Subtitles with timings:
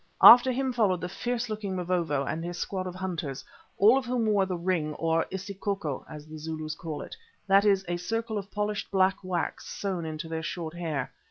[0.23, 3.45] After him followed the fierce looking Mavovo and his squad of hunters,
[3.77, 7.85] all of whom wore the "ring" or isicoco, as the Zulus call it; that is,
[7.87, 11.11] a circle of polished black wax sewn into their short hair.